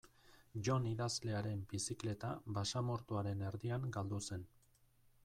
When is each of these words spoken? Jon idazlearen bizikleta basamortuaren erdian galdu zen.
Jon 0.67 0.85
idazlearen 0.91 1.61
bizikleta 1.73 2.31
basamortuaren 2.57 3.45
erdian 3.51 3.87
galdu 3.99 4.23
zen. 4.31 4.49